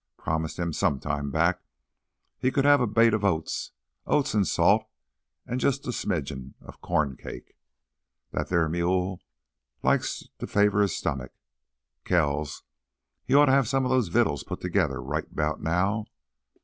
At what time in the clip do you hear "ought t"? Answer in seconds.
13.35-13.51